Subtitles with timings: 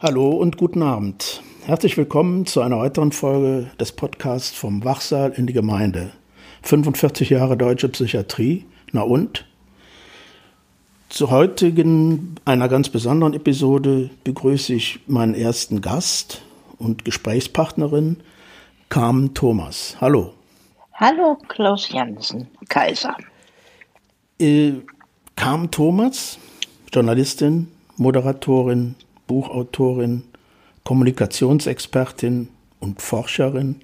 [0.00, 1.42] Hallo und guten Abend.
[1.64, 6.12] Herzlich willkommen zu einer weiteren Folge des Podcasts vom Wachsaal in die Gemeinde.
[6.62, 8.66] 45 Jahre deutsche Psychiatrie.
[8.92, 9.46] Na und?
[11.08, 16.42] Zur heutigen, einer ganz besonderen Episode begrüße ich meinen ersten Gast
[16.78, 18.18] und Gesprächspartnerin,
[18.88, 19.96] Carmen Thomas.
[20.00, 20.35] Hallo.
[20.98, 23.14] Hallo, Klaus Jansen, Kaiser.
[24.38, 24.72] Äh,
[25.36, 26.38] Carmen Thomas,
[26.90, 27.68] Journalistin,
[27.98, 28.94] Moderatorin,
[29.26, 30.22] Buchautorin,
[30.84, 32.48] Kommunikationsexpertin
[32.80, 33.76] und Forscherin,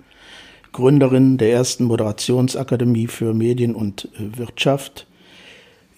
[0.73, 5.07] Gründerin der ersten Moderationsakademie für Medien und äh, Wirtschaft.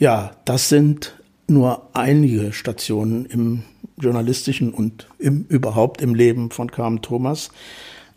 [0.00, 3.62] Ja, das sind nur einige Stationen im
[3.98, 7.52] journalistischen und im, überhaupt im Leben von Carmen Thomas.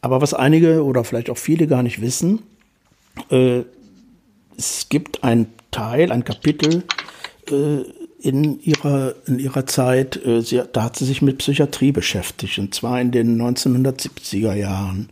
[0.01, 2.41] Aber was einige oder vielleicht auch viele gar nicht wissen,
[3.29, 3.63] äh,
[4.57, 6.83] es gibt ein Teil, ein Kapitel
[7.49, 7.81] äh,
[8.19, 12.73] in ihrer, in ihrer Zeit, äh, sie, da hat sie sich mit Psychiatrie beschäftigt, und
[12.73, 15.09] zwar in den 1970er Jahren.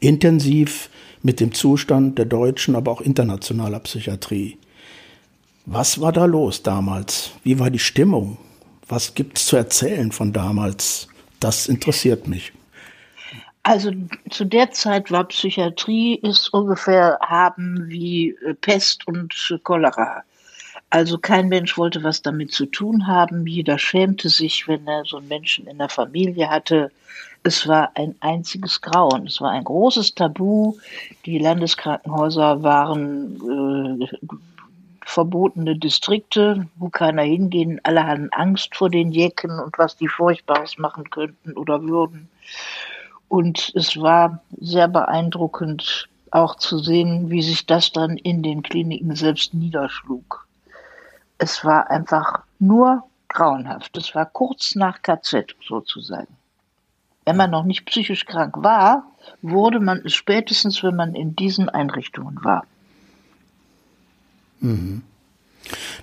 [0.00, 0.88] Intensiv
[1.22, 4.58] mit dem Zustand der deutschen, aber auch internationaler Psychiatrie.
[5.66, 7.32] Was war da los damals?
[7.42, 8.36] Wie war die Stimmung?
[8.86, 11.08] Was gibt es zu erzählen von damals?
[11.40, 12.52] Das interessiert mich.
[13.64, 13.92] Also
[14.28, 20.22] zu der Zeit war Psychiatrie ist ungefähr haben wie äh, Pest und Cholera.
[20.90, 23.46] Also kein Mensch wollte was damit zu tun haben.
[23.46, 26.92] Jeder schämte sich, wenn er so einen Menschen in der Familie hatte.
[27.42, 29.26] Es war ein einziges Grauen.
[29.26, 30.74] Es war ein großes Tabu.
[31.24, 34.28] Die Landeskrankenhäuser waren äh,
[35.06, 37.80] verbotene Distrikte, wo keiner hingehen.
[37.82, 42.28] Alle hatten Angst vor den Jecken und was die Furchtbares machen könnten oder würden.
[43.28, 49.14] Und es war sehr beeindruckend auch zu sehen, wie sich das dann in den Kliniken
[49.14, 50.46] selbst niederschlug.
[51.38, 53.96] Es war einfach nur grauenhaft.
[53.96, 56.36] Es war kurz nach KZ sozusagen.
[57.24, 59.04] Wenn man noch nicht psychisch krank war,
[59.42, 62.66] wurde man es spätestens, wenn man in diesen Einrichtungen war.
[64.60, 65.02] Mhm.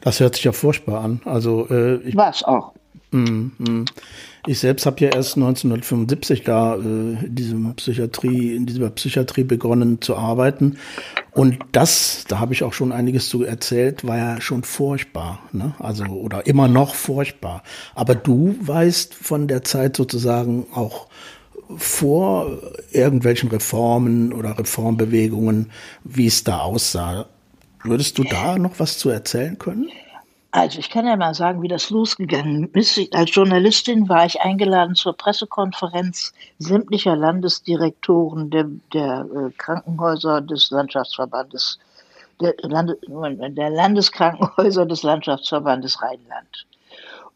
[0.02, 1.22] Das hört sich ja furchtbar an.
[1.26, 2.74] Also äh, ich, war es auch.
[3.12, 3.86] Mhm, mhm.
[4.48, 10.02] Ich selbst habe ja erst 1975 da äh, in, diesem Psychiatrie, in dieser Psychiatrie begonnen
[10.02, 10.78] zu arbeiten.
[11.32, 15.40] Und das, da habe ich auch schon einiges zu erzählt, war ja schon furchtbar.
[15.52, 15.76] Ne?
[15.78, 17.64] Also, oder immer noch furchtbar.
[17.94, 21.08] Aber du weißt von der Zeit sozusagen auch
[21.78, 22.60] vor
[22.92, 25.72] irgendwelchen Reformen oder Reformbewegungen,
[26.04, 27.28] wie es da aussah.
[27.84, 29.90] Würdest du da noch was zu erzählen können?
[30.54, 33.00] Also ich kann ja mal sagen, wie das losgegangen ist.
[33.16, 41.80] Als Journalistin war ich eingeladen zur Pressekonferenz sämtlicher Landesdirektoren der, der äh, Krankenhäuser des Landschaftsverbandes,
[42.42, 46.68] der, Lande, der, Landeskrankenhäuser des Landschaftsverbandes Rheinland.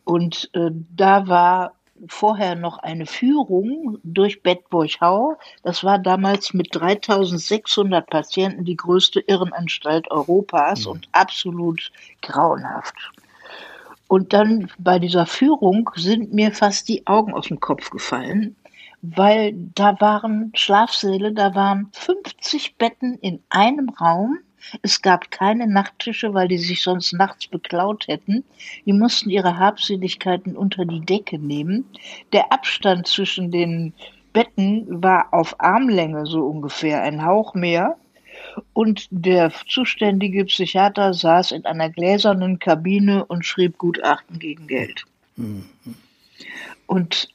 [0.03, 1.74] Und äh, da war
[2.07, 5.37] vorher noch eine Führung durch Bedburg-Hau.
[5.63, 10.91] Das war damals mit 3600 Patienten die größte Irrenanstalt Europas mhm.
[10.91, 11.91] und absolut
[12.21, 12.95] grauenhaft.
[14.07, 18.55] Und dann bei dieser Führung sind mir fast die Augen aus dem Kopf gefallen,
[19.01, 24.39] weil da waren Schlafsäle, da waren 50 Betten in einem Raum
[24.81, 28.43] es gab keine Nachttische, weil die sich sonst nachts beklaut hätten.
[28.85, 31.85] Die mussten ihre Habseligkeiten unter die Decke nehmen.
[32.33, 33.93] Der Abstand zwischen den
[34.33, 37.97] Betten war auf Armlänge so ungefähr, ein Hauch mehr.
[38.73, 45.05] Und der zuständige Psychiater saß in einer gläsernen Kabine und schrieb Gutachten gegen Geld.
[45.35, 45.65] Mhm.
[46.85, 47.29] Und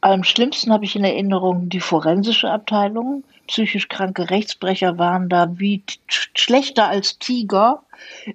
[0.00, 3.24] am schlimmsten habe ich in Erinnerung die forensische Abteilung.
[3.50, 7.82] Psychisch kranke Rechtsbrecher waren da wie schlechter als Tiger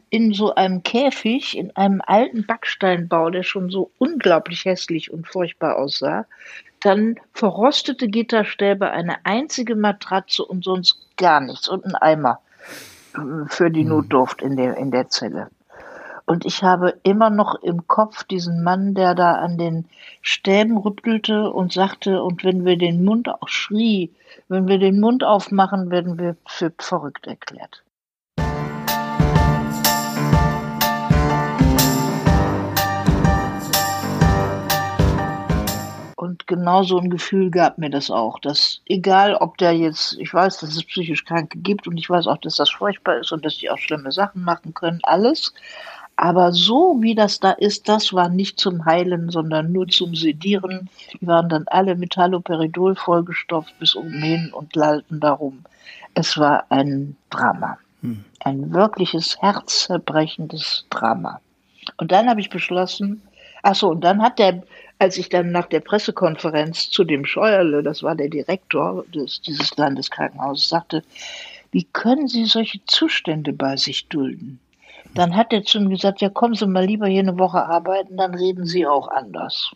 [0.10, 5.78] in so einem Käfig, in einem alten Backsteinbau, der schon so unglaublich hässlich und furchtbar
[5.78, 6.26] aussah.
[6.82, 12.42] Dann verrostete Gitterstäbe, eine einzige Matratze und sonst gar nichts und ein Eimer
[13.16, 13.90] äh, für die hm.
[13.90, 15.50] Notdurft in der, in der Zelle.
[16.28, 19.86] Und ich habe immer noch im Kopf diesen Mann, der da an den
[20.22, 24.12] Stäben rüttelte und sagte, und wenn wir den Mund auch schrie,
[24.48, 27.84] wenn wir den Mund aufmachen, werden wir für verrückt erklärt.
[36.16, 40.34] Und genau so ein Gefühl gab mir das auch, dass egal ob der jetzt, ich
[40.34, 43.46] weiß, dass es psychisch Kranke gibt und ich weiß auch, dass das furchtbar ist und
[43.46, 45.54] dass die auch schlimme Sachen machen können, alles.
[46.18, 50.90] Aber so wie das da ist, das war nicht zum Heilen, sondern nur zum Sedieren.
[51.20, 55.66] Die waren dann alle mit Haloperidol vollgestopft bis oben hin und lallten darum.
[56.14, 57.78] Es war ein Drama.
[58.06, 58.24] Hm.
[58.42, 61.42] ein wirkliches herzzerбrechendes Drama.
[61.98, 63.22] Und dann habe ich beschlossen,
[63.64, 64.62] ach so, und dann hat der,
[65.00, 69.76] als ich dann nach der Pressekonferenz zu dem Scheuerle, das war der Direktor des, dieses
[69.78, 71.04] Landeskrankenhauses, sagte,
[71.72, 74.60] wie können Sie solche Zustände bei sich dulden?
[75.16, 78.18] Dann hat er zu mir gesagt, ja, kommen Sie mal lieber hier eine Woche arbeiten,
[78.18, 79.72] dann reden Sie auch anders.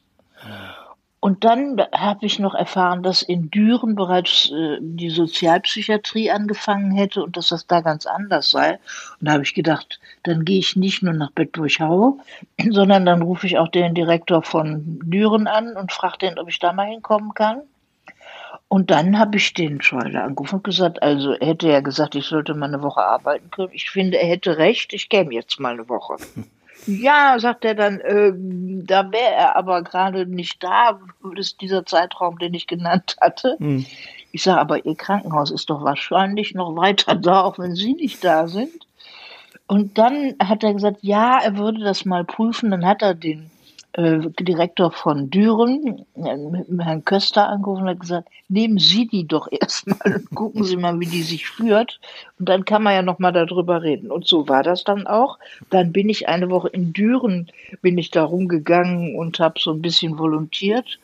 [1.22, 7.24] Und dann habe ich noch erfahren, dass in Düren bereits äh, die Sozialpsychiatrie angefangen hätte
[7.24, 8.80] und dass das da ganz anders sei.
[9.20, 12.20] Und da habe ich gedacht, dann gehe ich nicht nur nach Bedburg-Hau,
[12.70, 16.60] sondern dann rufe ich auch den Direktor von Düren an und frage den, ob ich
[16.60, 17.64] da mal hinkommen kann.
[18.70, 22.26] Und dann habe ich den Scheuler angerufen und gesagt, also er hätte ja gesagt, ich
[22.26, 23.72] sollte mal eine Woche arbeiten können.
[23.74, 26.16] Ich finde, er hätte recht, ich käme jetzt mal eine Woche.
[26.88, 28.32] Ja, sagt er dann, äh,
[28.86, 33.58] da wäre er aber gerade nicht da, das ist dieser Zeitraum, den ich genannt hatte.
[33.60, 33.86] Hm.
[34.32, 38.24] Ich sage, aber Ihr Krankenhaus ist doch wahrscheinlich noch weiter da, auch wenn Sie nicht
[38.24, 38.88] da sind.
[39.68, 42.72] Und dann hat er gesagt, ja, er würde das mal prüfen.
[42.72, 43.52] Dann hat er den
[43.94, 49.48] äh, Direktor von Düren, äh, Herrn Köster, angerufen und hat gesagt, nehmen Sie die doch
[49.52, 52.00] erstmal und gucken Sie mal, wie die sich führt.
[52.40, 54.12] Und dann kann man ja nochmal darüber reden.
[54.12, 55.40] Und so war das dann auch.
[55.70, 57.52] Dann bin ich eine Woche in Düren,
[57.82, 61.00] bin ich da rumgegangen und habe so ein bisschen volontiert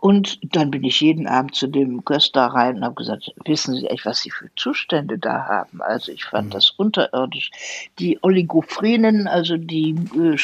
[0.00, 3.86] und dann bin ich jeden Abend zu dem Köster rein und habe gesagt, wissen Sie
[3.86, 5.82] echt, was Sie für Zustände da haben?
[5.82, 6.52] Also ich fand mhm.
[6.52, 7.50] das unterirdisch.
[7.98, 10.38] Die Oligophrenen, also die äh,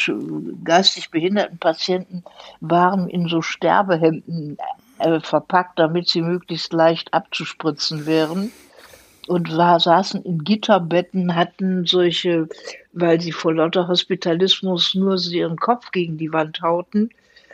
[0.63, 2.23] geistig behinderten Patienten,
[2.61, 4.59] waren in so Sterbehemden
[4.99, 8.51] äh, verpackt, damit sie möglichst leicht abzuspritzen wären.
[9.25, 12.47] Und war, saßen in Gitterbetten, hatten solche,
[12.93, 17.09] weil sie vor lauter Hospitalismus nur ihren Kopf gegen die Wand hauten,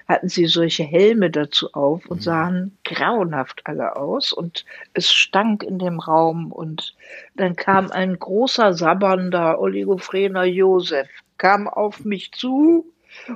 [0.07, 2.21] hatten sie solche Helme dazu auf und mhm.
[2.21, 6.95] sahen grauenhaft alle aus und es stank in dem Raum und
[7.35, 11.07] dann kam ein großer sabbernder Oligophrena Josef,
[11.37, 12.85] kam auf mich zu,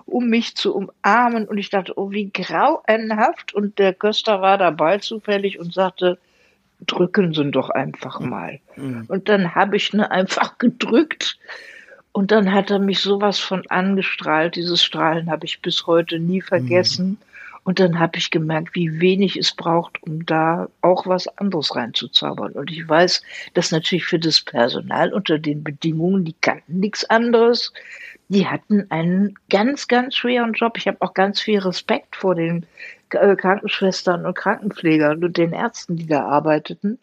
[0.06, 4.98] um mich zu umarmen und ich dachte, oh, wie grauenhaft und der Köster war dabei
[4.98, 6.18] zufällig und sagte,
[6.86, 8.60] drücken Sie doch einfach mal.
[8.76, 9.06] Mhm.
[9.08, 11.38] Und dann habe ich ne einfach gedrückt
[12.12, 14.56] und dann hat er mich sowas von angestrahlt.
[14.56, 17.10] Dieses Strahlen habe ich bis heute nie vergessen.
[17.10, 17.18] Mhm.
[17.68, 22.54] Und dann habe ich gemerkt, wie wenig es braucht, um da auch was anderes reinzuzaubern.
[22.54, 23.22] Und ich weiß,
[23.56, 27.74] dass natürlich für das Personal unter den Bedingungen, die kannten nichts anderes.
[28.30, 30.78] Die hatten einen ganz, ganz schweren Job.
[30.78, 32.66] Ich habe auch ganz viel Respekt vor den
[33.10, 37.00] äh, Krankenschwestern und Krankenpflegern und den Ärzten, die da arbeiteten.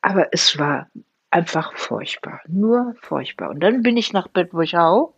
[0.00, 0.88] Aber es war
[1.30, 3.50] einfach furchtbar, nur furchtbar.
[3.50, 5.12] Und dann bin ich nach Bedburg-Hau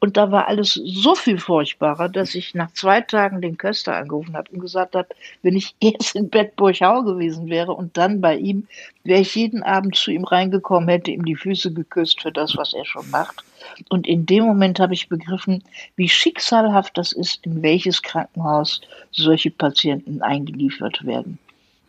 [0.00, 4.36] und da war alles so viel furchtbarer, dass ich nach zwei Tagen den Köster angerufen
[4.36, 5.08] habe und gesagt habe,
[5.42, 8.66] wenn ich jetzt in Bedburg-Hau gewesen wäre und dann bei ihm,
[9.04, 12.72] wäre ich jeden Abend zu ihm reingekommen, hätte ihm die Füße geküsst für das, was
[12.72, 13.44] er schon macht.
[13.88, 15.62] Und in dem Moment habe ich begriffen,
[15.96, 18.80] wie schicksalhaft das ist, in welches Krankenhaus
[19.12, 21.38] solche Patienten eingeliefert werden.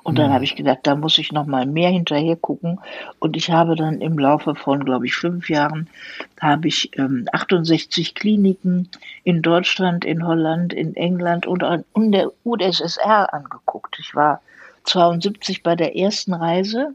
[0.04, 2.80] Und dann habe ich gedacht, da muss ich noch mal mehr hinterher gucken.
[3.20, 5.90] Und ich habe dann im Laufe von, glaube ich, fünf Jahren,
[6.42, 8.90] habe ich ähm, 68 Kliniken
[9.24, 11.64] in Deutschland, in Holland, in England und
[11.96, 13.98] in der UdSSR angeguckt.
[14.00, 14.42] Ich war
[14.84, 16.94] 72 bei der ersten Reise.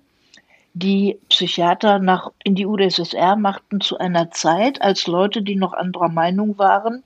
[0.74, 6.10] Die Psychiater nach, in die UdSSR machten zu einer Zeit, als Leute, die noch anderer
[6.10, 7.02] Meinung waren,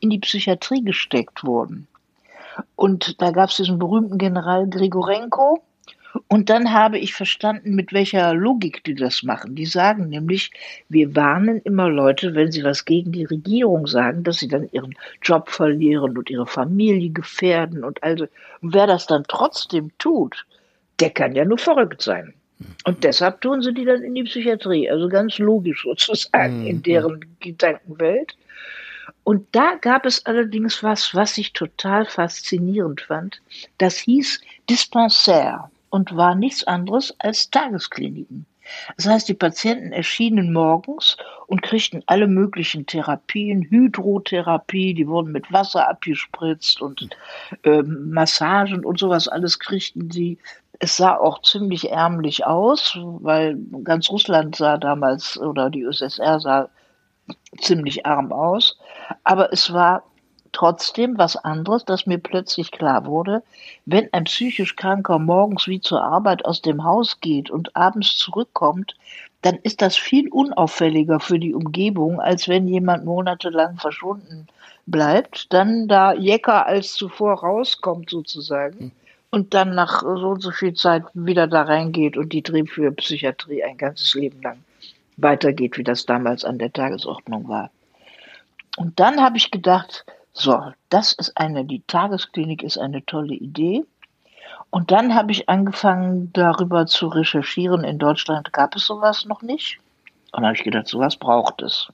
[0.00, 1.88] in die Psychiatrie gesteckt wurden.
[2.74, 5.62] Und da gab es diesen berühmten General Grigorenko.
[6.28, 9.54] Und dann habe ich verstanden, mit welcher Logik die das machen.
[9.54, 10.50] Die sagen nämlich,
[10.88, 14.94] wir warnen immer Leute, wenn sie was gegen die Regierung sagen, dass sie dann ihren
[15.22, 18.26] Job verlieren und ihre Familie gefährden und also.
[18.62, 20.46] Und wer das dann trotzdem tut,
[21.00, 22.32] der kann ja nur verrückt sein.
[22.84, 24.88] Und deshalb tun sie die dann in die Psychiatrie.
[24.90, 26.82] Also ganz logisch sozusagen in mhm.
[26.82, 28.34] deren Gedankenwelt.
[29.26, 33.42] Und da gab es allerdings was, was ich total faszinierend fand.
[33.78, 34.40] Das hieß
[34.70, 38.46] Dispensaire und war nichts anderes als Tageskliniken.
[38.96, 41.16] Das heißt, die Patienten erschienen morgens
[41.48, 47.10] und kriegten alle möglichen Therapien, Hydrotherapie, die wurden mit Wasser abgespritzt und
[47.64, 50.38] äh, Massagen und sowas alles kriegten sie.
[50.78, 56.68] Es sah auch ziemlich ärmlich aus, weil ganz Russland sah damals oder die USSR sah
[57.60, 58.78] ziemlich arm aus.
[59.24, 60.02] Aber es war
[60.52, 63.42] trotzdem was anderes, dass mir plötzlich klar wurde,
[63.84, 68.94] wenn ein psychisch Kranker morgens wie zur Arbeit aus dem Haus geht und abends zurückkommt,
[69.42, 74.46] dann ist das viel unauffälliger für die Umgebung, als wenn jemand monatelang verschwunden
[74.86, 78.92] bleibt, dann da Jecker als zuvor rauskommt sozusagen
[79.30, 82.90] und dann nach so und so viel Zeit wieder da reingeht und die Dreh für
[82.92, 84.58] Psychiatrie ein ganzes Leben lang
[85.16, 87.70] weitergeht, wie das damals an der Tagesordnung war.
[88.76, 93.84] Und dann habe ich gedacht, so, das ist eine, die Tagesklinik ist eine tolle Idee.
[94.70, 97.84] Und dann habe ich angefangen, darüber zu recherchieren.
[97.84, 99.78] In Deutschland gab es sowas noch nicht.
[100.32, 101.88] Und dann habe ich gedacht, sowas braucht es.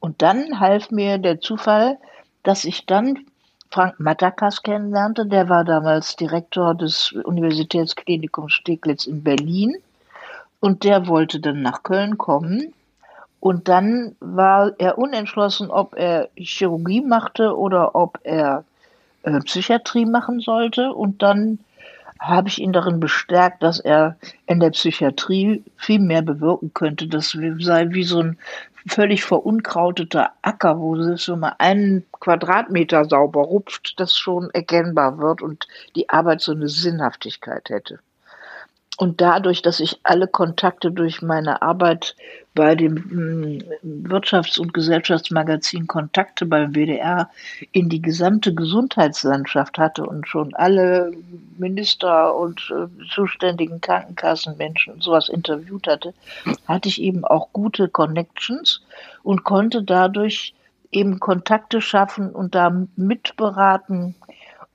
[0.00, 1.98] Und dann half mir der Zufall,
[2.42, 3.26] dass ich dann
[3.78, 5.24] Frank Matakas kennenlernte.
[5.24, 9.76] Der war damals Direktor des Universitätsklinikums Steglitz in Berlin.
[10.58, 12.74] Und der wollte dann nach Köln kommen.
[13.38, 18.64] Und dann war er unentschlossen, ob er Chirurgie machte oder ob er
[19.22, 20.92] äh, Psychiatrie machen sollte.
[20.92, 21.60] Und dann
[22.20, 27.06] habe ich ihn darin bestärkt, dass er in der Psychiatrie viel mehr bewirken könnte.
[27.06, 28.38] Das sei wie so ein
[28.86, 35.42] völlig verunkrauteter Acker, wo es schon mal einen Quadratmeter sauber rupft, das schon erkennbar wird
[35.42, 38.00] und die Arbeit so eine Sinnhaftigkeit hätte.
[38.98, 42.16] Und dadurch, dass ich alle Kontakte durch meine Arbeit
[42.56, 43.62] bei dem hm,
[44.08, 47.30] Wirtschafts- und Gesellschaftsmagazin Kontakte beim WDR
[47.70, 51.12] in die gesamte Gesundheitslandschaft hatte und schon alle
[51.58, 56.12] Minister und äh, zuständigen Krankenkassenmenschen und sowas interviewt hatte,
[56.66, 58.82] hatte ich eben auch gute Connections
[59.22, 60.54] und konnte dadurch
[60.90, 64.16] eben Kontakte schaffen und da mitberaten.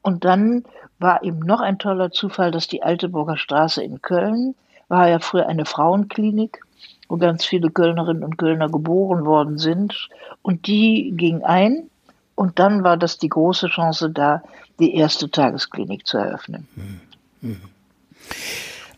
[0.01, 0.63] Und dann
[1.03, 4.55] war eben noch ein toller Zufall, dass die Alteburger Straße in Köln
[4.87, 6.59] war ja früher eine Frauenklinik,
[7.07, 10.09] wo ganz viele Kölnerinnen und Kölner geboren worden sind.
[10.41, 11.89] Und die ging ein.
[12.35, 14.41] Und dann war das die große Chance da,
[14.79, 16.67] die erste Tagesklinik zu eröffnen.
[16.75, 17.01] Mhm.
[17.41, 17.61] Mhm.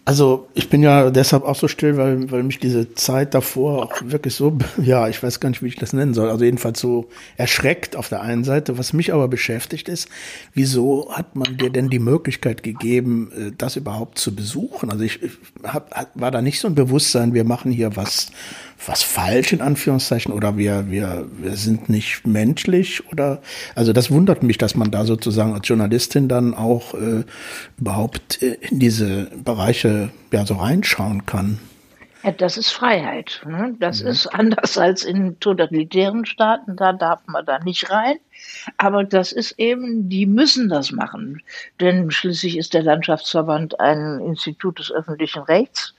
[0.07, 4.01] Also ich bin ja deshalb auch so still, weil, weil mich diese Zeit davor auch
[4.03, 7.09] wirklich so, ja, ich weiß gar nicht, wie ich das nennen soll, also jedenfalls so
[7.37, 8.77] erschreckt auf der einen Seite.
[8.77, 10.07] Was mich aber beschäftigt ist,
[10.53, 14.91] wieso hat man dir denn die Möglichkeit gegeben, äh, das überhaupt zu besuchen?
[14.91, 15.19] Also ich,
[15.63, 18.27] hab, war da nicht so ein Bewusstsein, wir machen hier was
[18.85, 23.41] was falsch in Anführungszeichen oder wir, wir, wir sind nicht menschlich oder
[23.73, 27.23] also das wundert mich, dass man da sozusagen als Journalistin dann auch äh,
[27.77, 31.59] überhaupt äh, in diese Bereiche ja so reinschauen kann.
[32.25, 33.41] Ja, das ist Freiheit.
[33.45, 33.75] Ne?
[33.79, 34.09] Das ja.
[34.09, 38.17] ist anders als in totalitären Staaten, da darf man da nicht rein.
[38.77, 41.43] Aber das ist eben, die müssen das machen.
[41.79, 45.93] Denn schließlich ist der Landschaftsverband ein Institut des öffentlichen Rechts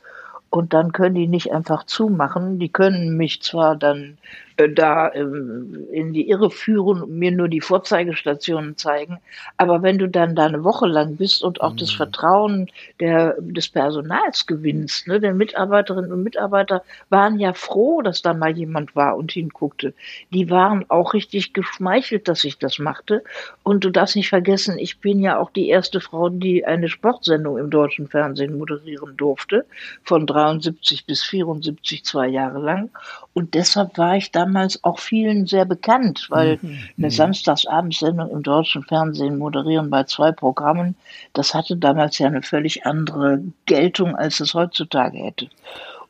[0.50, 2.58] und dann können die nicht einfach zumachen.
[2.58, 4.18] Die können mich zwar dann
[4.56, 9.18] da ähm, in die Irre führen und mir nur die Vorzeigestationen zeigen.
[9.56, 11.78] Aber wenn du dann da eine Woche lang bist und auch mhm.
[11.78, 12.70] das Vertrauen
[13.00, 18.56] der, des Personals gewinnst, ne, der Mitarbeiterinnen und Mitarbeiter waren ja froh, dass da mal
[18.56, 19.92] jemand war und hinguckte.
[20.30, 23.22] Die waren auch richtig geschmeichelt, dass ich das machte.
[23.62, 27.58] Und du darfst nicht vergessen, ich bin ja auch die erste Frau, die eine Sportsendung
[27.58, 29.66] im deutschen Fernsehen moderieren durfte,
[30.02, 32.90] von 73 bis 74, zwei Jahre lang.
[33.34, 36.78] Und deshalb war ich damals auch vielen sehr bekannt, weil mhm.
[36.96, 37.10] eine mhm.
[37.10, 40.94] Samstagsabendsendung im deutschen Fernsehen moderieren bei zwei Programmen,
[41.32, 45.48] das hatte damals ja eine völlig andere Geltung, als es heutzutage hätte.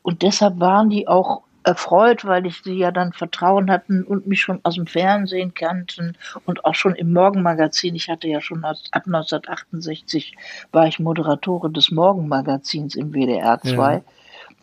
[0.03, 4.39] Und deshalb waren die auch erfreut, weil ich sie ja dann Vertrauen hatten und mich
[4.39, 6.15] schon aus dem Fernsehen kannten
[6.45, 7.93] und auch schon im Morgenmagazin.
[7.95, 10.33] Ich hatte ja schon ab 1968
[10.71, 13.93] war ich Moderatorin des Morgenmagazins im WDR 2.
[13.95, 14.01] Ja.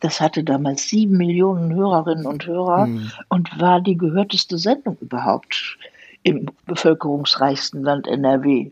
[0.04, 3.10] Das hatte damals sieben Millionen Hörerinnen und Hörer mhm.
[3.30, 5.78] und war die gehörteste Sendung überhaupt
[6.24, 8.70] im bevölkerungsreichsten Land NRW.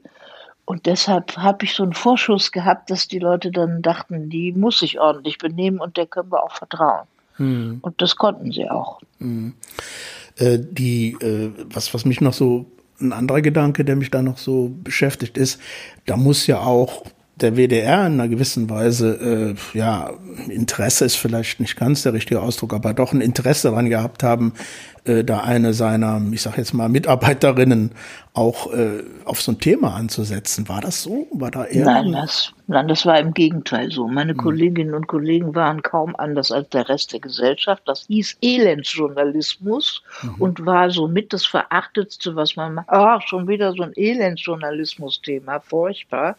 [0.67, 4.81] Und deshalb habe ich so einen Vorschuss gehabt, dass die Leute dann dachten, die muss
[4.81, 7.07] sich ordentlich benehmen und der können wir auch vertrauen.
[7.39, 7.79] Mhm.
[7.81, 9.01] Und das konnten sie auch.
[9.19, 9.55] Mhm.
[10.37, 12.67] Äh, die, äh, was, was mich noch so,
[13.01, 15.59] ein anderer Gedanke, der mich da noch so beschäftigt ist,
[16.05, 17.05] da muss ja auch
[17.37, 20.11] der WDR in einer gewissen Weise, äh, ja,
[20.49, 24.53] Interesse ist vielleicht nicht ganz der richtige Ausdruck, aber doch ein Interesse daran gehabt haben,
[25.05, 27.93] äh, da eine seiner, ich sag jetzt mal, Mitarbeiterinnen
[28.35, 30.67] auch äh, auf so ein Thema anzusetzen.
[30.69, 31.27] War das so?
[31.33, 31.85] War da eher?
[31.85, 34.09] Nein, das, nein, das war im Gegenteil so.
[34.09, 34.39] Meine mhm.
[34.39, 37.83] Kolleginnen und Kollegen waren kaum anders als der Rest der Gesellschaft.
[37.85, 40.35] Das hieß Elendsjournalismus mhm.
[40.39, 42.89] und war somit das Verachtetste, was man macht.
[42.89, 46.37] Ah, schon wieder so ein Elendsjournalismus-Thema, furchtbar.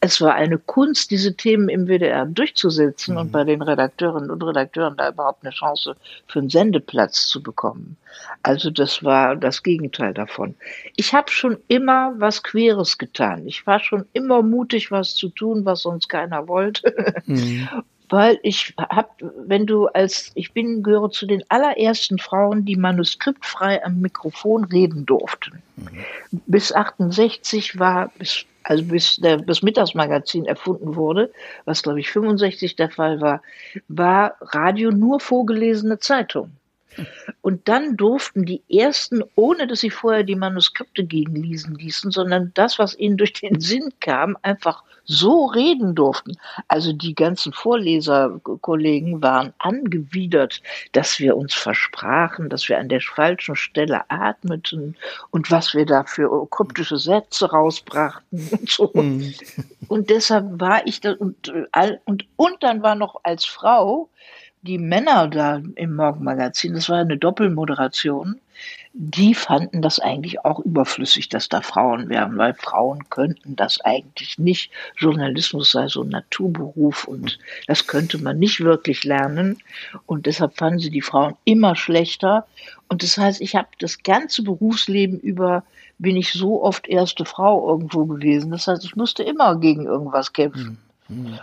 [0.00, 3.20] Es war eine Kunst, diese Themen im WDR durchzusetzen mhm.
[3.20, 7.96] und bei den Redakteurinnen und Redakteuren da überhaupt eine Chance für einen Sendeplatz zu bekommen.
[8.42, 10.54] Also das war das Gegenteil davon.
[10.96, 13.46] Ich habe schon immer was Queres getan.
[13.46, 16.94] Ich war schon immer mutig, was zu tun, was sonst keiner wollte.
[17.26, 17.68] Mhm.
[18.10, 23.82] weil ich hab, wenn du als, ich bin, gehöre zu den allerersten Frauen, die manuskriptfrei
[23.84, 25.62] am Mikrofon reden durften.
[25.76, 26.04] Mhm.
[26.46, 31.32] Bis 68 war, bis, also bis der, das Mittagsmagazin erfunden wurde,
[31.64, 33.42] was glaube ich 65 der Fall war,
[33.88, 36.50] war Radio nur vorgelesene Zeitung.
[37.40, 42.78] Und dann durften die ersten, ohne dass sie vorher die Manuskripte gegenlesen ließen, sondern das,
[42.78, 46.36] was ihnen durch den Sinn kam, einfach so reden durften.
[46.68, 53.56] Also die ganzen Vorleserkollegen waren angewidert, dass wir uns versprachen, dass wir an der falschen
[53.56, 54.96] Stelle atmeten
[55.30, 58.90] und was wir da für kryptische Sätze rausbrachten und so.
[58.94, 59.34] Mhm.
[59.88, 64.08] Und deshalb war ich da und, äh, und, und dann war noch als Frau
[64.62, 68.40] die Männer da im Morgenmagazin, das war eine Doppelmoderation,
[68.92, 74.38] die fanden das eigentlich auch überflüssig, dass da Frauen wären, weil Frauen könnten das eigentlich
[74.38, 74.72] nicht.
[74.96, 77.38] Journalismus sei so ein Naturberuf und
[77.68, 79.58] das könnte man nicht wirklich lernen.
[80.06, 82.46] Und deshalb fanden sie die Frauen immer schlechter.
[82.88, 85.64] Und das heißt, ich habe das ganze Berufsleben über
[85.98, 88.50] bin ich so oft erste Frau irgendwo gewesen.
[88.50, 90.78] Das heißt, ich musste immer gegen irgendwas kämpfen.
[90.82, 90.89] Mhm.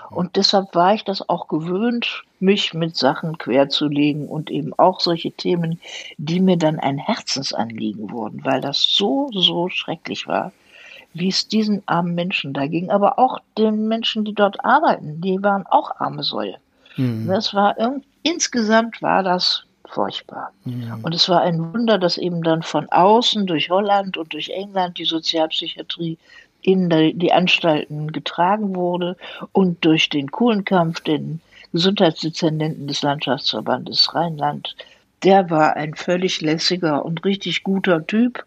[0.10, 5.32] Und deshalb war ich das auch gewöhnt, mich mit Sachen querzulegen und eben auch solche
[5.32, 5.80] Themen,
[6.18, 10.52] die mir dann ein Herzensanliegen wurden, weil das so, so schrecklich war,
[11.14, 15.42] wie es diesen armen Menschen da ging, aber auch den Menschen, die dort arbeiten, die
[15.42, 16.58] waren auch arme Säue.
[16.96, 17.28] Mhm.
[17.28, 17.76] Das war
[18.24, 20.52] insgesamt war das furchtbar.
[20.66, 21.00] Mhm.
[21.04, 24.98] Und es war ein Wunder, dass eben dann von außen durch Holland und durch England
[24.98, 26.18] die Sozialpsychiatrie
[26.62, 29.16] in die Anstalten getragen wurde
[29.52, 31.42] und durch den Kuhlenkampf, den
[31.74, 34.76] Gesundheitsdezernenten des Landschaftsverbandes Rheinland,
[35.24, 38.46] der war ein völlig lässiger und richtig guter Typ.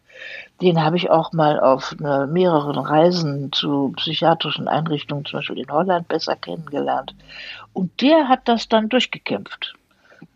[0.61, 6.09] Den habe ich auch mal auf mehreren Reisen zu psychiatrischen Einrichtungen, zum Beispiel in Holland,
[6.09, 7.15] besser kennengelernt.
[7.73, 9.75] Und der hat das dann durchgekämpft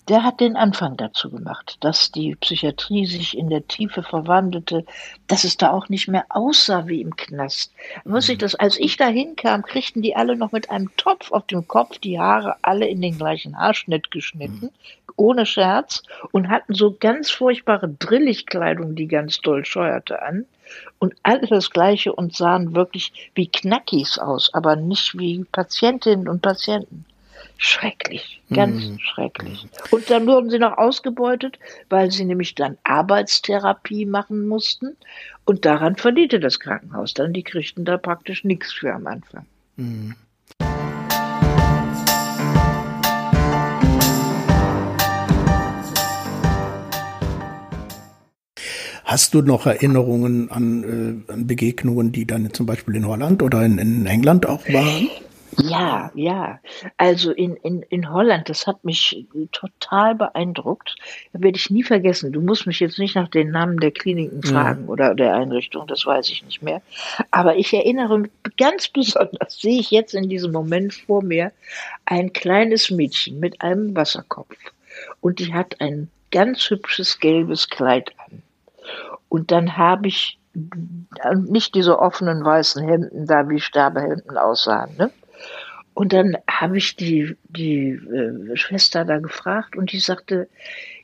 [0.09, 4.85] der hat den Anfang dazu gemacht, dass die Psychiatrie sich in der Tiefe verwandelte,
[5.29, 7.73] dass es da auch nicht mehr aussah wie im Knast.
[8.05, 8.41] Muss ich mhm.
[8.41, 11.99] das, als ich da hinkam, kriegten die alle noch mit einem Topf auf dem Kopf
[11.99, 14.71] die Haare alle in den gleichen Haarschnitt geschnitten, mhm.
[15.17, 16.03] ohne Scherz,
[16.33, 20.45] und hatten so ganz furchtbare Drilligkleidung, die ganz doll scheuerte an.
[20.99, 26.43] Und alle das Gleiche und sahen wirklich wie Knackis aus, aber nicht wie Patientinnen und
[26.43, 27.05] Patienten.
[27.57, 28.99] Schrecklich, ganz mhm.
[28.99, 29.67] schrecklich.
[29.91, 34.97] Und dann wurden sie noch ausgebeutet, weil sie nämlich dann Arbeitstherapie machen mussten.
[35.45, 37.33] Und daran verdiente das Krankenhaus dann.
[37.33, 39.47] Die kriegten da praktisch nichts für am Anfang.
[39.77, 40.15] Mhm.
[49.05, 53.65] Hast du noch Erinnerungen an, äh, an, Begegnungen, die dann zum Beispiel in Holland oder
[53.65, 55.09] in, in England auch waren?
[55.63, 56.61] Ja, ja.
[56.97, 60.97] Also in, in, in Holland, das hat mich total beeindruckt.
[61.33, 62.33] Das werde ich nie vergessen.
[62.33, 64.89] Du musst mich jetzt nicht nach den Namen der Kliniken fragen ja.
[64.89, 66.83] oder der Einrichtung, das weiß ich nicht mehr.
[67.31, 71.53] Aber ich erinnere mich ganz besonders, sehe ich jetzt in diesem Moment vor mir,
[72.05, 74.57] ein kleines Mädchen mit einem Wasserkopf.
[75.21, 78.43] Und die hat ein ganz hübsches gelbes Kleid an.
[79.29, 80.39] Und dann habe ich
[81.35, 85.11] nicht diese offenen weißen Hemden da wie Sterbehemden aussahen, ne?
[85.95, 90.49] Und dann habe ich die, die äh, Schwester da gefragt und die sagte,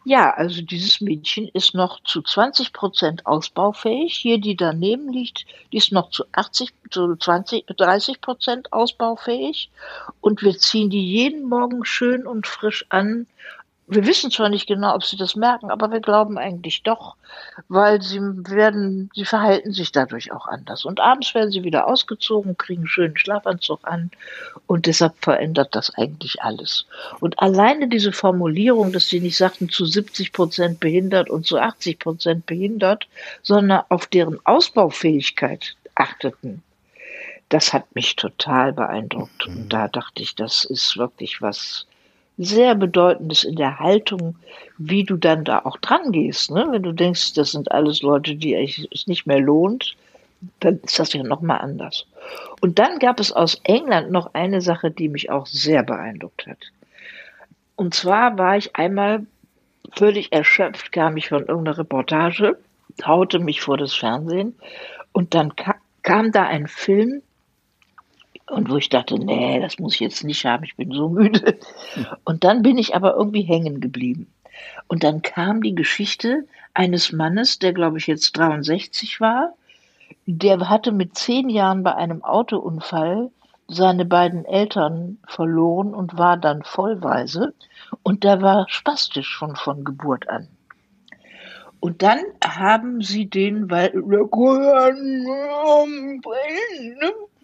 [0.05, 4.15] ja, also dieses Mädchen ist noch zu 20 Prozent ausbaufähig.
[4.15, 9.71] Hier, die daneben liegt, die ist noch zu 80, zu 20, 30 Prozent ausbaufähig.
[10.21, 13.27] Und wir ziehen die jeden Morgen schön und frisch an
[13.91, 17.17] wir wissen zwar nicht genau, ob sie das merken, aber wir glauben eigentlich doch,
[17.69, 20.85] weil sie werden, sie verhalten sich dadurch auch anders.
[20.85, 24.11] Und abends werden sie wieder ausgezogen, kriegen einen schönen Schlafanzug an
[24.67, 26.87] und deshalb verändert das eigentlich alles.
[27.19, 31.99] Und alleine diese Formulierung, dass sie nicht sagten zu 70 Prozent behindert und zu 80
[31.99, 33.09] Prozent behindert,
[33.43, 36.63] sondern auf deren Ausbaufähigkeit achteten,
[37.51, 39.47] das hat mich total beeindruckt.
[39.47, 41.87] Und da dachte ich, das ist wirklich was,
[42.43, 44.35] sehr Bedeutendes in der Haltung,
[44.79, 46.51] wie du dann da auch dran gehst.
[46.51, 46.67] Ne?
[46.71, 49.95] Wenn du denkst, das sind alles Leute, die es nicht mehr lohnt,
[50.61, 52.07] dann ist das ja nochmal anders.
[52.63, 56.59] Und dann gab es aus England noch eine Sache, die mich auch sehr beeindruckt hat.
[57.77, 59.27] Und zwar war ich einmal
[59.93, 62.59] völlig erschöpft, kam ich von irgendeiner Reportage,
[63.05, 64.55] haute mich vor das Fernsehen
[65.13, 65.53] und dann
[66.03, 67.23] kam da ein Film,
[68.51, 71.59] und wo ich dachte, nee, das muss ich jetzt nicht haben, ich bin so müde.
[72.25, 74.33] Und dann bin ich aber irgendwie hängen geblieben.
[74.89, 79.55] Und dann kam die Geschichte eines Mannes, der glaube ich jetzt 63 war,
[80.27, 83.31] der hatte mit zehn Jahren bei einem Autounfall
[83.69, 87.55] seine beiden Eltern verloren und war dann vollweise
[88.03, 90.49] und der war spastisch schon von Geburt an.
[91.79, 93.93] Und dann haben sie den, weil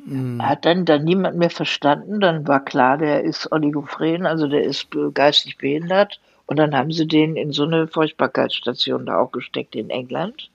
[0.06, 0.42] mhm.
[0.42, 4.88] hat dann, dann niemand mehr verstanden, dann war klar, der ist oligophren, also der ist
[5.14, 6.20] geistig behindert.
[6.46, 10.48] Und dann haben sie den in so eine Furchtbarkeitsstation da auch gesteckt in England.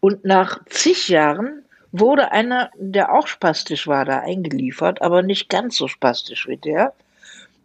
[0.00, 1.62] Und nach zig Jahren
[1.92, 6.94] wurde einer, der auch spastisch war, da eingeliefert, aber nicht ganz so spastisch wie der.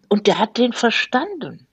[0.10, 1.66] Und der hat den verstanden.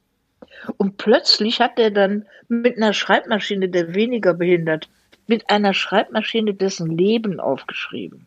[0.76, 4.88] Und plötzlich hat er dann mit einer Schreibmaschine, der weniger behindert,
[5.26, 8.26] mit einer Schreibmaschine dessen Leben aufgeschrieben.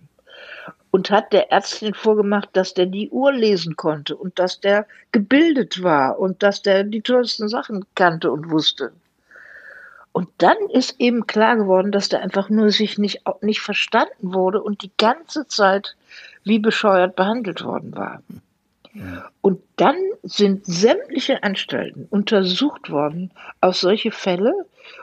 [0.92, 5.84] Und hat der Ärztin vorgemacht, dass der die Uhr lesen konnte und dass der gebildet
[5.84, 8.94] war und dass der die tollsten Sachen kannte und wusste.
[10.14, 14.64] Und dann ist eben klar geworden, dass der einfach nur sich nicht, nicht verstanden wurde
[14.64, 15.98] und die ganze Zeit
[16.46, 18.24] wie bescheuert behandelt worden war.
[19.42, 24.54] Und dann sind sämtliche Anstalten untersucht worden auf solche Fälle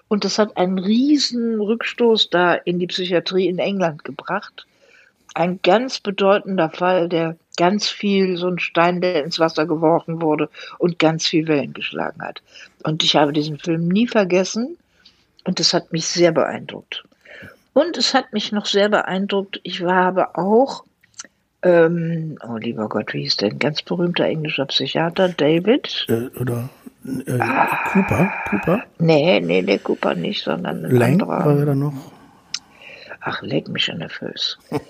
[0.09, 4.67] und das hat einen riesen Rückstoß da in die Psychiatrie in England gebracht.
[5.35, 10.51] Ein ganz bedeutender Fall, der ganz viel, so ein Stein, der ins Wasser geworfen wurde
[10.79, 12.43] und ganz viel Wellen geschlagen hat.
[12.83, 14.77] Und ich habe diesen Film nie vergessen
[15.45, 17.05] und das hat mich sehr beeindruckt.
[17.75, 20.85] Und es hat mich noch sehr beeindruckt, ich habe auch,
[21.63, 26.07] ähm, oh lieber Gott, wie hieß der, ein ganz berühmter englischer Psychiater, David.
[26.09, 26.69] Äh, oder
[27.27, 28.33] äh, ah, Cooper?
[28.51, 28.85] Cooper?
[28.99, 31.45] Nee, nee, der Cooper nicht, sondern ein Lang anderer.
[31.47, 31.95] war er da noch?
[33.21, 34.59] Ach, leg mich an der Füße.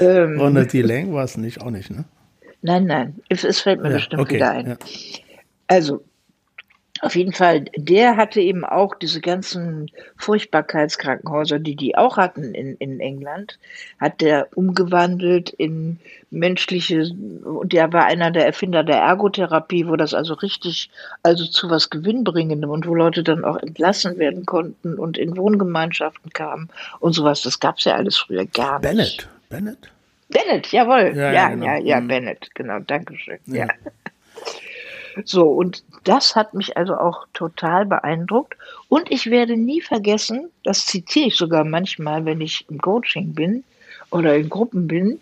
[0.00, 2.04] ähm, Und die Lang war es nicht, auch nicht, ne?
[2.62, 4.66] Nein, nein, es, es fällt mir ja, bestimmt okay, wieder ein.
[4.66, 4.76] Ja.
[5.66, 6.02] Also,
[7.04, 12.76] auf jeden Fall, der hatte eben auch diese ganzen Furchtbarkeitskrankenhäuser, die die auch hatten in,
[12.76, 13.58] in England,
[14.00, 15.98] hat der umgewandelt in
[16.30, 17.10] menschliche,
[17.44, 20.88] und der war einer der Erfinder der Ergotherapie, wo das also richtig,
[21.22, 26.32] also zu was Gewinnbringendem und wo Leute dann auch entlassen werden konnten und in Wohngemeinschaften
[26.32, 27.42] kamen und sowas.
[27.42, 28.82] Das gab es ja alles früher gar nicht.
[28.82, 29.90] Bennett, Bennett?
[30.28, 31.12] Bennett, jawohl.
[31.14, 31.66] Ja, ja, ja, genau.
[31.66, 32.08] ja, ja mhm.
[32.08, 33.38] Bennett, genau, Dankeschön.
[33.46, 33.66] ja.
[33.66, 33.68] ja.
[35.24, 38.56] So, und das hat mich also auch total beeindruckt.
[38.88, 43.62] Und ich werde nie vergessen, das zitiere ich sogar manchmal, wenn ich im Coaching bin
[44.10, 45.20] oder in Gruppen bin,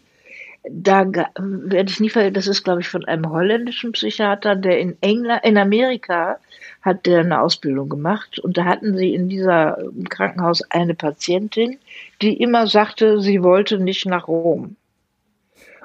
[0.70, 4.96] da werde ich nie vergessen, das ist, glaube ich, von einem holländischen Psychiater, der in
[5.00, 6.38] England, in Amerika
[6.82, 11.78] hat der eine Ausbildung gemacht und da hatten sie in dieser Krankenhaus eine Patientin,
[12.20, 14.76] die immer sagte, sie wollte nicht nach Rom.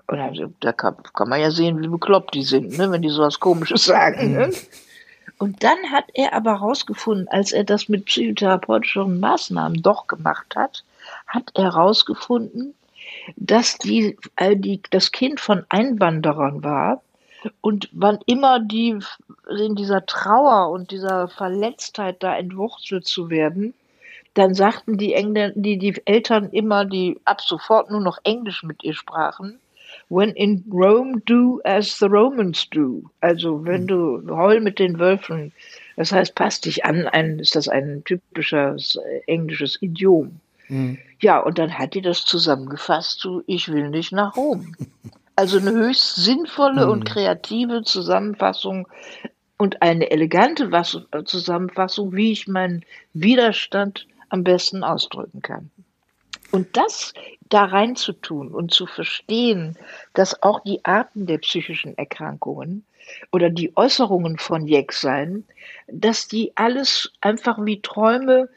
[0.08, 3.10] Und dann, da kann, kann, man ja sehen, wie bekloppt die sind, ne, wenn die
[3.10, 4.34] sowas Komisches sagen.
[4.34, 4.52] Ne?
[5.38, 10.84] Und dann hat er aber herausgefunden, als er das mit psychotherapeutischen Maßnahmen doch gemacht hat,
[11.28, 12.74] hat er herausgefunden,
[13.36, 17.02] dass die, äh, die, das Kind von Einwanderern war.
[17.62, 18.98] Und wann immer die
[19.60, 23.74] in dieser Trauer und dieser Verletztheit da entwurzelt zu werden,
[24.34, 28.84] dann sagten die, Engländer, die, die Eltern immer, die ab sofort nur noch Englisch mit
[28.84, 29.60] ihr sprachen,
[30.10, 33.10] When in Rome, do as the Romans do.
[33.20, 35.52] Also wenn du heul mit den Wölfen,
[35.96, 40.40] das heißt, passt dich an, ein, ist das ein typisches englisches Idiom.
[40.70, 40.98] Mhm.
[41.20, 44.76] Ja, und dann hat die das zusammengefasst zu Ich will nicht nach Rom.
[45.36, 46.92] Also eine höchst sinnvolle mhm.
[46.92, 48.88] und kreative Zusammenfassung
[49.58, 50.72] und eine elegante
[51.26, 55.72] Zusammenfassung, wie ich meinen Widerstand am besten ausdrücken kann.
[56.52, 57.14] Und das
[57.50, 59.78] da reinzutun und zu verstehen,
[60.14, 62.86] dass auch die Arten der psychischen Erkrankungen
[63.32, 65.46] oder die Äußerungen von sein,
[65.88, 68.50] dass die alles einfach wie Träume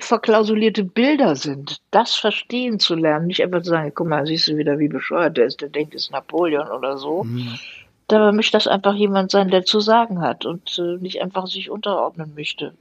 [0.00, 4.56] verklausulierte Bilder sind, das verstehen zu lernen, nicht einfach zu sagen, guck mal, siehst du
[4.56, 7.24] wieder, wie bescheuert der ist, der denkt, es ist Napoleon oder so.
[7.24, 7.58] Mhm.
[8.08, 11.70] Da möchte das einfach jemand sein, der zu sagen hat und äh, nicht einfach sich
[11.70, 12.74] unterordnen möchte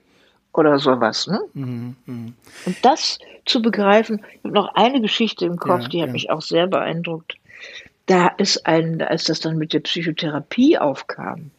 [0.54, 1.28] oder sowas.
[1.28, 1.40] Ne?
[1.54, 2.32] Mhm, mh.
[2.66, 6.14] Und das zu begreifen, ich habe noch eine Geschichte im Kopf, ja, die hat ja.
[6.14, 7.36] mich auch sehr beeindruckt.
[8.08, 11.52] Da ist ein, als das dann mit der Psychotherapie aufkam,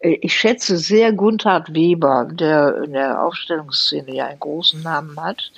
[0.00, 5.50] ich schätze sehr Gunther Weber, der in der Aufstellungsszene ja einen großen Namen hat.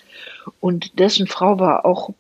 [0.60, 2.10] Und dessen Frau war auch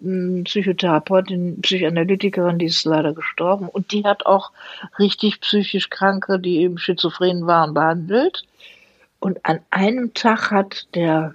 [0.44, 3.68] Psychotherapeutin, Psychoanalytikerin, die ist leider gestorben.
[3.68, 4.52] Und die hat auch
[4.98, 8.44] richtig psychisch Kranke, die eben schizophren waren, behandelt.
[9.18, 11.34] Und an einem Tag hat der,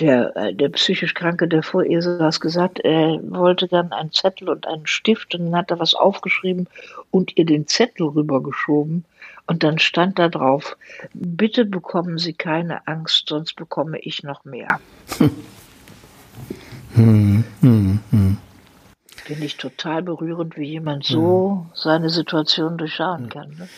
[0.00, 4.48] der, äh, der psychisch Kranke, der vor ihr saß, gesagt, er wollte gern einen Zettel
[4.48, 6.68] und einen Stift und dann hat er was aufgeschrieben
[7.10, 9.04] und ihr den Zettel rübergeschoben.
[9.46, 10.76] Und dann stand da drauf,
[11.12, 14.80] bitte bekommen Sie keine Angst, sonst bekomme ich noch mehr.
[16.94, 18.36] Hm, hm, hm.
[19.24, 21.70] Finde ich total berührend, wie jemand so mhm.
[21.74, 23.28] seine Situation durchschauen mhm.
[23.30, 23.48] kann.
[23.58, 23.68] Ne?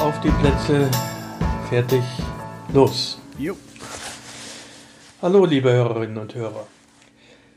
[0.00, 0.90] Auf die Plätze,
[1.68, 2.04] fertig,
[2.72, 3.18] los.
[3.38, 3.56] Jo.
[5.22, 6.66] Hallo, liebe Hörerinnen und Hörer.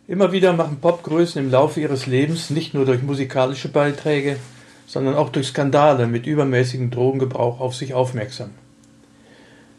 [0.08, 4.38] Immer wieder machen Popgrößen im Laufe ihres Lebens nicht nur durch musikalische Beiträge,
[4.88, 8.52] sondern auch durch Skandale mit übermäßigem Drogengebrauch auf sich aufmerksam.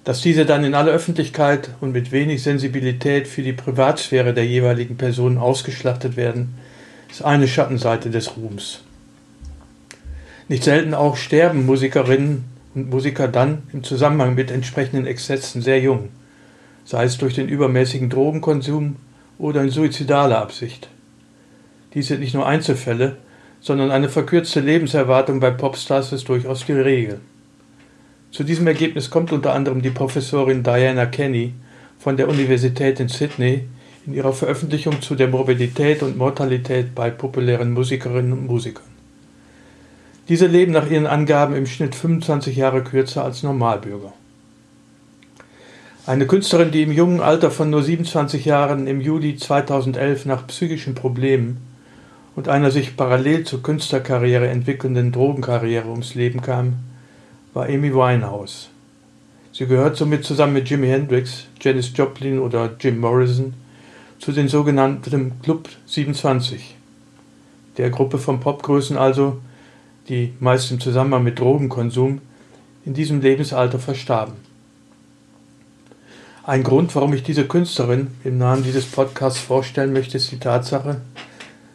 [0.04, 4.96] Dass diese dann in aller Öffentlichkeit und mit wenig Sensibilität für die Privatsphäre der jeweiligen
[4.96, 6.54] Personen ausgeschlachtet werden,
[7.10, 8.80] ist eine Schattenseite des Ruhms.
[10.48, 16.08] Nicht selten auch sterben Musikerinnen Musiker dann im Zusammenhang mit entsprechenden Exzessen sehr jung,
[16.84, 18.96] sei es durch den übermäßigen Drogenkonsum
[19.38, 20.88] oder in suizidaler Absicht.
[21.94, 23.16] Dies sind nicht nur Einzelfälle,
[23.60, 27.20] sondern eine verkürzte Lebenserwartung bei Popstars ist durchaus die Regel.
[28.30, 31.52] Zu diesem Ergebnis kommt unter anderem die Professorin Diana Kenny
[31.98, 33.66] von der Universität in Sydney
[34.06, 38.91] in ihrer Veröffentlichung zu der Morbidität und Mortalität bei populären Musikerinnen und Musikern.
[40.28, 44.12] Diese leben nach ihren Angaben im Schnitt 25 Jahre kürzer als Normalbürger.
[46.06, 50.94] Eine Künstlerin, die im jungen Alter von nur 27 Jahren im Juli 2011 nach psychischen
[50.94, 51.58] Problemen
[52.34, 56.74] und einer sich parallel zur Künstlerkarriere entwickelnden Drogenkarriere ums Leben kam,
[57.54, 58.68] war Amy Winehouse.
[59.52, 63.54] Sie gehört somit zusammen mit Jimi Hendrix, Janis Joplin oder Jim Morrison
[64.18, 66.74] zu den sogenannten Club 27,
[67.76, 69.38] der Gruppe von Popgrößen also,
[70.08, 72.20] die meist im Zusammenhang mit Drogenkonsum
[72.84, 74.34] in diesem Lebensalter verstarben.
[76.44, 81.00] Ein Grund, warum ich diese Künstlerin im Namen dieses Podcasts vorstellen möchte, ist die Tatsache,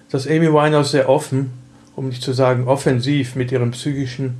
[0.09, 1.51] dass Amy Winehouse sehr offen,
[1.95, 4.35] um nicht zu sagen offensiv, mit ihren psychischen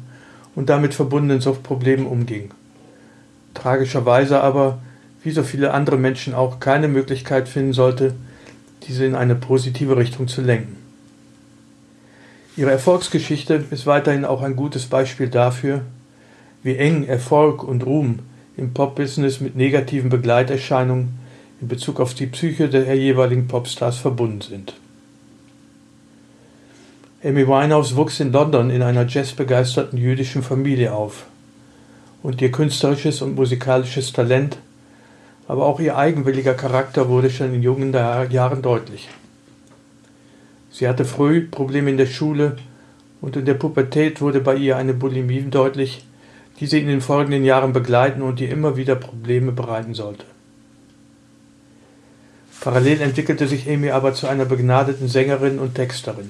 [0.53, 2.51] und damit verbundenen Suchtproblemen umging.
[3.53, 4.79] Tragischerweise aber,
[5.23, 8.13] wie so viele andere Menschen auch, keine Möglichkeit finden sollte,
[8.87, 10.86] diese in eine positive Richtung zu lenken.
[12.57, 15.81] Ihre Erfolgsgeschichte ist weiterhin auch ein gutes Beispiel dafür,
[16.63, 18.19] wie eng Erfolg und Ruhm
[18.57, 21.19] im Pop-Business mit negativen Begleiterscheinungen
[21.61, 24.73] in Bezug auf die Psyche der jeweiligen Popstars verbunden sind.
[27.23, 31.27] Amy Winehouse wuchs in London in einer jazzbegeisterten jüdischen Familie auf.
[32.23, 34.57] Und ihr künstlerisches und musikalisches Talent,
[35.47, 39.09] aber auch ihr eigenwilliger Charakter wurde schon in jungen Jahren deutlich.
[40.77, 42.57] Sie hatte früh Probleme in der Schule
[43.21, 46.05] und in der Pubertät wurde bei ihr eine Bulimie deutlich,
[46.59, 50.25] die sie in den folgenden Jahren begleiten und ihr immer wieder Probleme bereiten sollte.
[52.61, 56.29] Parallel entwickelte sich Amy aber zu einer begnadeten Sängerin und Texterin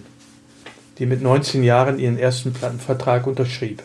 [0.98, 3.84] die mit 19 Jahren ihren ersten Plattenvertrag unterschrieb.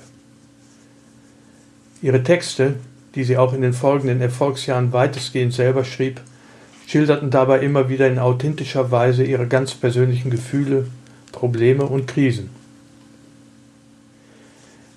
[2.01, 2.77] Ihre Texte,
[3.15, 6.21] die sie auch in den folgenden Erfolgsjahren weitestgehend selber schrieb,
[6.93, 10.89] schilderten dabei immer wieder in authentischer Weise ihre ganz persönlichen Gefühle,
[11.33, 12.51] Probleme und Krisen.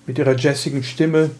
[0.06, 1.30] Mit ihrer jazzigen Stimme,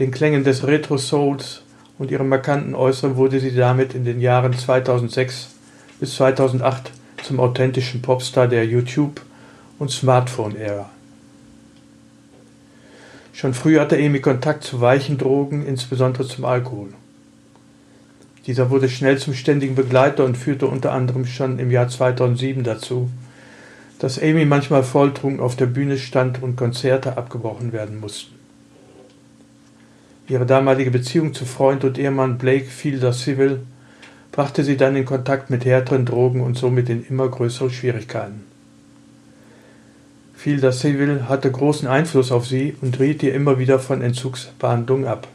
[0.00, 1.62] den Klängen des Retro-Souls
[1.96, 5.50] und ihrem markanten Äußeren wurde sie damit in den Jahren 2006
[6.00, 6.90] bis 2008
[7.22, 9.20] zum authentischen Popstar der YouTube
[9.78, 10.90] und Smartphone-Ära.
[13.32, 16.94] Schon früh hatte Amy Kontakt zu weichen Drogen, insbesondere zum Alkohol.
[18.46, 23.10] Dieser wurde schnell zum ständigen Begleiter und führte unter anderem schon im Jahr 2007 dazu,
[23.98, 28.34] dass Amy manchmal volltrunken auf der Bühne stand und Konzerte abgebrochen werden mussten.
[30.26, 33.60] Ihre damalige Beziehung zu Freund und Ehemann Blake Fielder Civil
[34.32, 38.44] brachte sie dann in Kontakt mit härteren Drogen und somit in immer größere Schwierigkeiten.
[40.34, 45.28] Fielder Civil hatte großen Einfluss auf sie und riet ihr immer wieder von Entzugsbehandlung ab.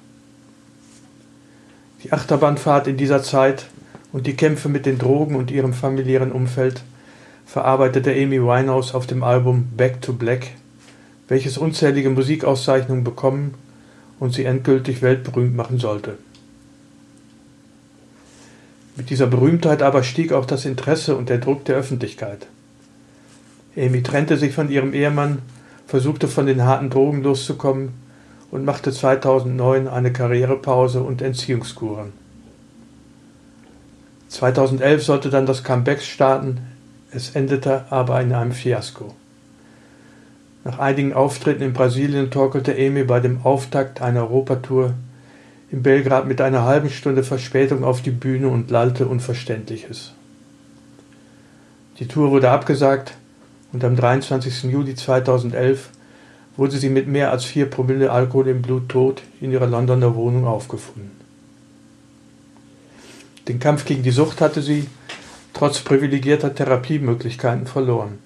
[2.05, 3.65] Die Achterbahnfahrt in dieser Zeit
[4.11, 6.83] und die Kämpfe mit den Drogen und ihrem familiären Umfeld
[7.47, 10.51] verarbeitete Amy Winehouse auf dem Album Back to Black,
[11.27, 13.55] welches unzählige Musikauszeichnungen bekommen
[14.19, 16.19] und sie endgültig weltberühmt machen sollte.
[18.95, 22.45] Mit dieser Berühmtheit aber stieg auch das Interesse und der Druck der Öffentlichkeit.
[23.75, 25.39] Amy trennte sich von ihrem Ehemann,
[25.87, 28.04] versuchte von den harten Drogen loszukommen
[28.55, 32.13] und machte 2009 eine Karrierepause und Entziehungskuren.
[34.29, 36.61] 2011 sollte dann das Comeback starten,
[37.11, 39.13] es endete aber in einem Fiasko.
[40.63, 44.93] Nach einigen Auftritten in Brasilien torkelte Amy bei dem Auftakt einer Europatour
[45.69, 50.13] in Belgrad mit einer halben Stunde Verspätung auf die Bühne und lallte Unverständliches.
[51.99, 53.17] Die Tour wurde abgesagt,
[53.73, 54.71] und am 23.
[54.71, 55.89] Juli 2011
[56.57, 60.45] wurde sie mit mehr als vier Promille Alkohol im Blut tot in ihrer Londoner Wohnung
[60.45, 61.11] aufgefunden.
[63.47, 64.87] Den Kampf gegen die Sucht hatte sie,
[65.53, 68.17] trotz privilegierter Therapiemöglichkeiten, verloren.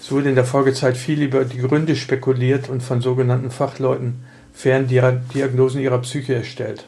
[0.00, 5.80] Es wurde in der Folgezeit viel über die Gründe spekuliert und von sogenannten Fachleuten Ferndiagnosen
[5.80, 6.86] ihrer Psyche erstellt.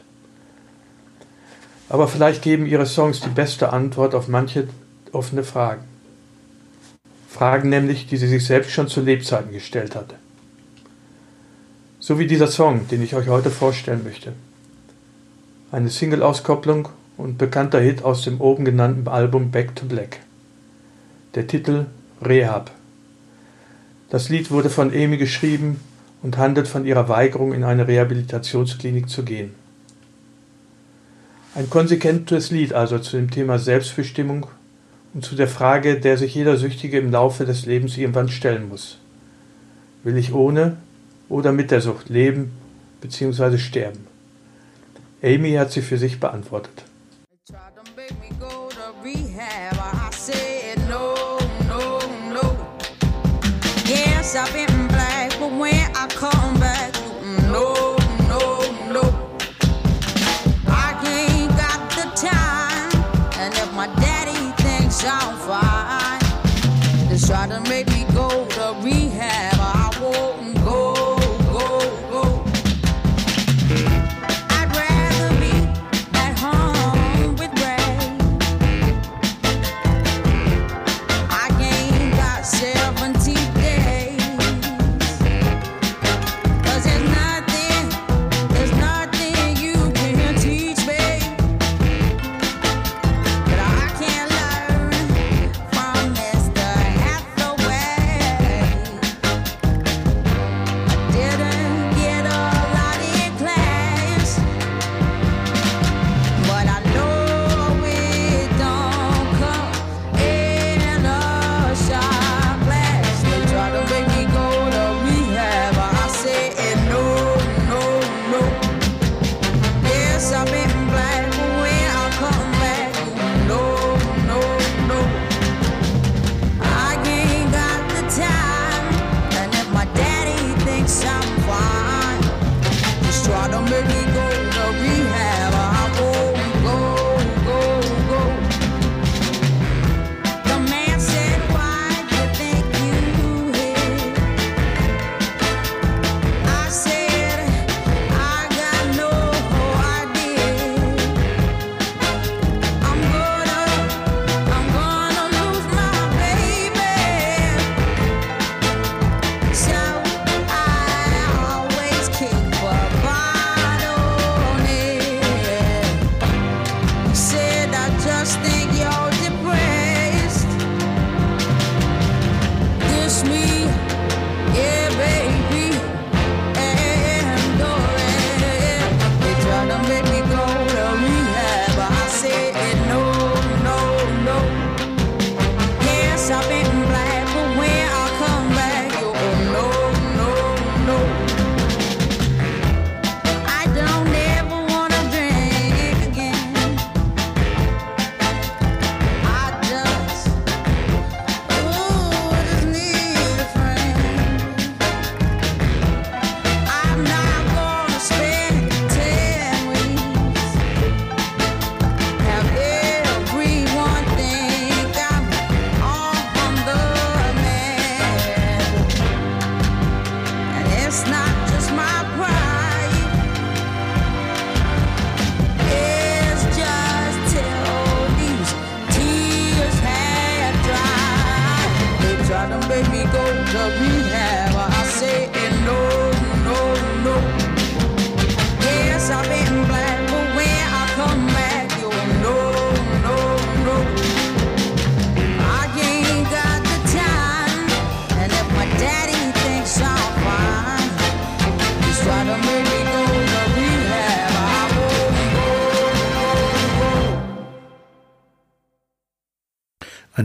[1.87, 4.67] Aber vielleicht geben ihre Songs die beste Antwort auf manche
[5.11, 5.90] offene Fragen.
[7.31, 10.15] Fragen nämlich, die sie sich selbst schon zu Lebzeiten gestellt hatte.
[11.97, 14.33] So wie dieser Song, den ich euch heute vorstellen möchte.
[15.71, 20.19] Eine Single-Auskopplung und bekannter Hit aus dem oben genannten Album Back to Black.
[21.35, 21.85] Der Titel
[22.21, 22.69] Rehab.
[24.09, 25.79] Das Lied wurde von Amy geschrieben
[26.21, 29.55] und handelt von ihrer Weigerung, in eine Rehabilitationsklinik zu gehen.
[31.55, 34.47] Ein konsequentes Lied also zu dem Thema Selbstbestimmung
[35.19, 38.97] zu der Frage, der sich jeder Süchtige im Laufe des Lebens irgendwann stellen muss.
[40.03, 40.77] Will ich ohne
[41.27, 42.53] oder mit der Sucht leben
[43.01, 43.57] bzw.
[43.57, 44.07] sterben?
[45.21, 46.85] Amy hat sie für sich beantwortet.
[63.73, 64.10] My daddy
[64.93, 66.19] I'm fine,
[67.09, 69.50] just try to make me go to rehab.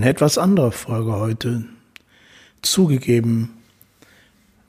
[0.07, 1.64] Etwas andere Folge heute.
[2.62, 3.54] Zugegeben,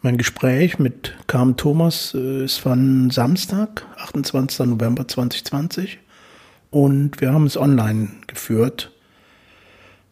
[0.02, 4.66] mein Gespräch mit Carmen Thomas äh, ist von Samstag, 28.
[4.66, 6.00] November 2020
[6.72, 8.92] und wir haben es online geführt.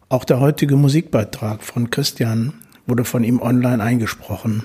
[0.08, 2.52] Auch der heutige Musikbeitrag von Christian
[2.86, 4.62] wurde von ihm online eingesprochen.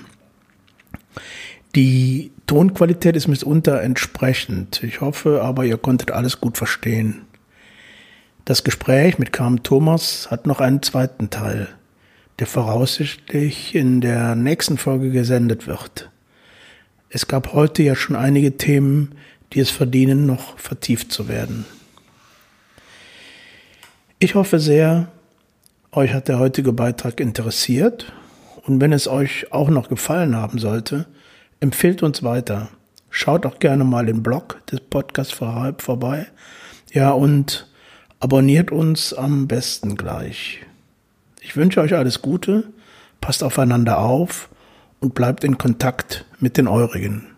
[1.74, 4.80] Die Tonqualität ist mitunter entsprechend.
[4.84, 7.22] Ich hoffe aber, ihr konntet alles gut verstehen.
[8.44, 11.68] Das Gespräch mit Carmen Thomas hat noch einen zweiten Teil,
[12.40, 16.10] der voraussichtlich in der nächsten Folge gesendet wird.
[17.08, 19.14] Es gab heute ja schon einige Themen,
[19.52, 21.66] die es verdienen, noch vertieft zu werden.
[24.18, 25.06] Ich hoffe sehr,
[25.92, 28.12] euch hat der heutige Beitrag interessiert
[28.64, 31.06] und wenn es euch auch noch gefallen haben sollte,
[31.60, 32.70] empfehlt uns weiter.
[33.08, 36.26] Schaut auch gerne mal den Blog des Podcasts vorbei.
[36.92, 37.68] Ja, und
[38.22, 40.60] abonniert uns am besten gleich.
[41.40, 42.68] Ich wünsche euch alles Gute,
[43.20, 44.48] passt aufeinander auf
[45.00, 47.31] und bleibt in Kontakt mit den Eurigen.